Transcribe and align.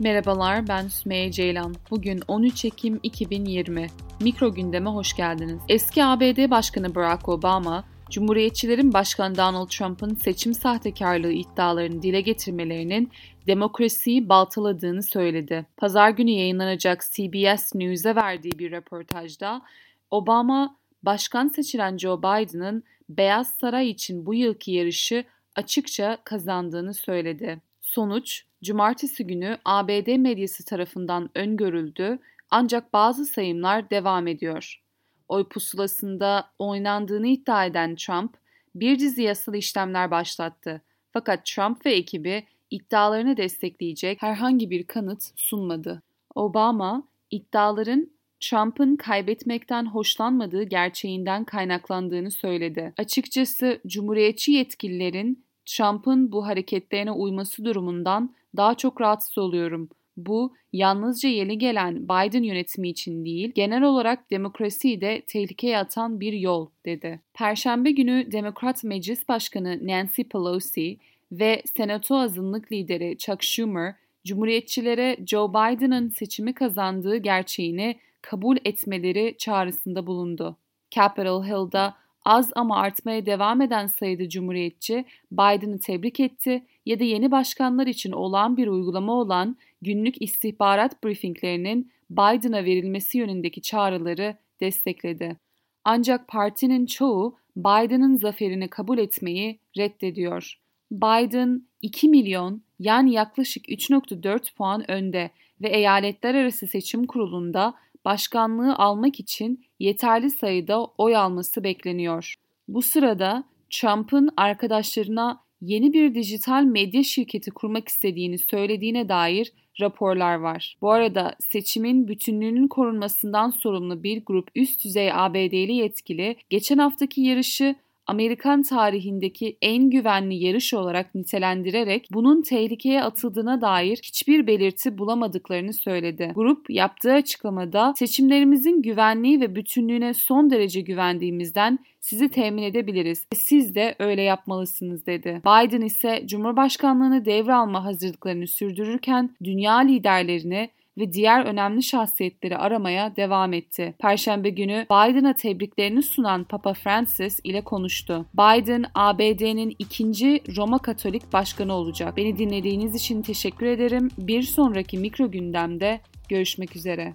Merhabalar 0.00 0.68
ben 0.68 0.88
Sümeyye 0.88 1.32
Ceylan. 1.32 1.74
Bugün 1.90 2.20
13 2.28 2.64
Ekim 2.64 3.00
2020. 3.02 3.86
Mikro 4.20 4.54
gündeme 4.54 4.90
hoş 4.90 5.16
geldiniz. 5.16 5.60
Eski 5.68 6.04
ABD 6.04 6.50
Başkanı 6.50 6.94
Barack 6.94 7.28
Obama, 7.28 7.84
Cumhuriyetçilerin 8.10 8.92
Başkan 8.92 9.36
Donald 9.36 9.68
Trump'ın 9.68 10.14
seçim 10.14 10.54
sahtekarlığı 10.54 11.32
iddialarını 11.32 12.02
dile 12.02 12.20
getirmelerinin 12.20 13.10
demokrasiyi 13.46 14.28
baltaladığını 14.28 15.02
söyledi. 15.02 15.66
Pazar 15.76 16.10
günü 16.10 16.30
yayınlanacak 16.30 17.04
CBS 17.12 17.74
News'e 17.74 18.16
verdiği 18.16 18.58
bir 18.58 18.70
röportajda 18.70 19.62
Obama, 20.10 20.76
başkan 21.02 21.48
seçilen 21.48 21.98
Joe 21.98 22.18
Biden'ın 22.18 22.82
Beyaz 23.08 23.48
Saray 23.48 23.90
için 23.90 24.26
bu 24.26 24.34
yılki 24.34 24.72
yarışı 24.72 25.24
açıkça 25.56 26.18
kazandığını 26.24 26.94
söyledi. 26.94 27.67
Sonuç, 27.88 28.44
cumartesi 28.64 29.26
günü 29.26 29.58
ABD 29.64 30.16
medyası 30.16 30.64
tarafından 30.64 31.30
öngörüldü 31.34 32.18
ancak 32.50 32.92
bazı 32.92 33.26
sayımlar 33.26 33.90
devam 33.90 34.26
ediyor. 34.26 34.82
Oy 35.28 35.48
pusulasında 35.48 36.50
oynandığını 36.58 37.26
iddia 37.26 37.66
eden 37.66 37.96
Trump, 37.96 38.36
bir 38.74 38.98
dizi 38.98 39.22
yasal 39.22 39.54
işlemler 39.54 40.10
başlattı. 40.10 40.82
Fakat 41.12 41.46
Trump 41.46 41.86
ve 41.86 41.92
ekibi 41.92 42.46
iddialarını 42.70 43.36
destekleyecek 43.36 44.22
herhangi 44.22 44.70
bir 44.70 44.86
kanıt 44.86 45.22
sunmadı. 45.36 46.02
Obama, 46.34 47.08
iddiaların 47.30 48.10
Trump'ın 48.40 48.96
kaybetmekten 48.96 49.86
hoşlanmadığı 49.86 50.62
gerçeğinden 50.62 51.44
kaynaklandığını 51.44 52.30
söyledi. 52.30 52.94
Açıkçası 52.98 53.80
Cumhuriyetçi 53.86 54.52
yetkililerin 54.52 55.47
Trump'ın 55.68 56.32
bu 56.32 56.46
hareketlerine 56.46 57.12
uyması 57.12 57.64
durumundan 57.64 58.34
daha 58.56 58.74
çok 58.74 59.00
rahatsız 59.00 59.38
oluyorum. 59.38 59.88
Bu 60.16 60.54
yalnızca 60.72 61.28
yeni 61.28 61.58
gelen 61.58 62.04
Biden 62.04 62.42
yönetimi 62.42 62.88
için 62.88 63.24
değil, 63.24 63.52
genel 63.54 63.82
olarak 63.82 64.30
demokrasiyi 64.30 65.00
de 65.00 65.22
tehlikeye 65.26 65.78
atan 65.78 66.20
bir 66.20 66.32
yol, 66.32 66.68
dedi. 66.86 67.20
Perşembe 67.34 67.90
günü 67.90 68.32
Demokrat 68.32 68.84
Meclis 68.84 69.28
Başkanı 69.28 69.86
Nancy 69.86 70.22
Pelosi 70.22 70.98
ve 71.32 71.62
Senato 71.76 72.16
azınlık 72.16 72.72
lideri 72.72 73.18
Chuck 73.18 73.42
Schumer, 73.42 73.94
Cumhuriyetçilere 74.24 75.16
Joe 75.26 75.48
Biden'ın 75.50 76.08
seçimi 76.08 76.54
kazandığı 76.54 77.16
gerçeğini 77.16 77.96
kabul 78.22 78.56
etmeleri 78.64 79.34
çağrısında 79.38 80.06
bulundu. 80.06 80.56
Capitol 80.90 81.44
Hill'da 81.44 81.94
az 82.28 82.50
ama 82.56 82.76
artmaya 82.76 83.26
devam 83.26 83.60
eden 83.60 83.86
sayıda 83.86 84.28
Cumhuriyetçi 84.28 85.04
Biden'ı 85.32 85.78
tebrik 85.78 86.20
etti 86.20 86.62
ya 86.86 87.00
da 87.00 87.04
yeni 87.04 87.30
başkanlar 87.30 87.86
için 87.86 88.12
olan 88.12 88.56
bir 88.56 88.66
uygulama 88.66 89.12
olan 89.12 89.56
günlük 89.82 90.22
istihbarat 90.22 91.04
briefinglerinin 91.04 91.92
Biden'a 92.10 92.64
verilmesi 92.64 93.18
yönündeki 93.18 93.62
çağrıları 93.62 94.36
destekledi. 94.60 95.36
Ancak 95.84 96.28
partinin 96.28 96.86
çoğu 96.86 97.36
Biden'ın 97.56 98.16
zaferini 98.16 98.68
kabul 98.68 98.98
etmeyi 98.98 99.58
reddediyor. 99.76 100.54
Biden 100.92 101.62
2 101.82 102.08
milyon 102.08 102.62
yani 102.78 103.12
yaklaşık 103.12 103.68
3.4 103.68 104.54
puan 104.54 104.90
önde 104.90 105.30
ve 105.60 105.68
eyaletler 105.68 106.34
arası 106.34 106.66
seçim 106.66 107.06
kurulunda 107.06 107.74
başkanlığı 108.04 108.74
almak 108.74 109.20
için 109.20 109.64
yeterli 109.78 110.30
sayıda 110.30 110.84
oy 110.84 111.16
alması 111.16 111.64
bekleniyor. 111.64 112.34
Bu 112.68 112.82
sırada 112.82 113.44
Trump'ın 113.70 114.30
arkadaşlarına 114.36 115.40
yeni 115.60 115.92
bir 115.92 116.14
dijital 116.14 116.62
medya 116.62 117.02
şirketi 117.02 117.50
kurmak 117.50 117.88
istediğini 117.88 118.38
söylediğine 118.38 119.08
dair 119.08 119.52
raporlar 119.80 120.34
var. 120.34 120.76
Bu 120.80 120.90
arada 120.90 121.34
seçimin 121.38 122.08
bütünlüğünün 122.08 122.68
korunmasından 122.68 123.50
sorumlu 123.50 124.02
bir 124.02 124.24
grup 124.24 124.48
üst 124.54 124.84
düzey 124.84 125.12
ABD'li 125.12 125.72
yetkili 125.72 126.36
geçen 126.50 126.78
haftaki 126.78 127.20
yarışı 127.20 127.74
Amerikan 128.08 128.62
tarihindeki 128.62 129.58
en 129.62 129.90
güvenli 129.90 130.34
yarış 130.34 130.74
olarak 130.74 131.14
nitelendirerek 131.14 132.08
bunun 132.12 132.42
tehlikeye 132.42 133.02
atıldığına 133.02 133.60
dair 133.60 134.00
hiçbir 134.02 134.46
belirti 134.46 134.98
bulamadıklarını 134.98 135.72
söyledi. 135.72 136.32
Grup 136.34 136.70
yaptığı 136.70 137.12
açıklamada 137.12 137.94
seçimlerimizin 137.96 138.82
güvenliği 138.82 139.40
ve 139.40 139.54
bütünlüğüne 139.54 140.14
son 140.14 140.50
derece 140.50 140.80
güvendiğimizden 140.80 141.78
sizi 142.00 142.28
temin 142.28 142.62
edebiliriz. 142.62 143.26
Siz 143.34 143.74
de 143.74 143.94
öyle 143.98 144.22
yapmalısınız 144.22 145.06
dedi. 145.06 145.42
Biden 145.46 145.80
ise 145.80 146.22
Cumhurbaşkanlığını 146.26 147.24
devralma 147.24 147.84
hazırlıklarını 147.84 148.46
sürdürürken 148.46 149.30
dünya 149.44 149.78
liderlerini 149.78 150.70
ve 150.98 151.12
diğer 151.12 151.44
önemli 151.44 151.82
şahsiyetleri 151.82 152.56
aramaya 152.56 153.16
devam 153.16 153.52
etti. 153.52 153.94
Perşembe 153.98 154.50
günü 154.50 154.86
Biden'a 154.90 155.34
tebriklerini 155.34 156.02
sunan 156.02 156.44
Papa 156.44 156.74
Francis 156.74 157.40
ile 157.44 157.60
konuştu. 157.60 158.26
Biden 158.34 158.84
ABD'nin 158.94 159.74
ikinci 159.78 160.42
Roma 160.56 160.78
Katolik 160.78 161.32
başkanı 161.32 161.72
olacak. 161.72 162.16
Beni 162.16 162.38
dinlediğiniz 162.38 162.94
için 162.94 163.22
teşekkür 163.22 163.66
ederim. 163.66 164.10
Bir 164.18 164.42
sonraki 164.42 164.98
mikro 164.98 165.30
gündemde 165.30 166.00
görüşmek 166.28 166.76
üzere. 166.76 167.14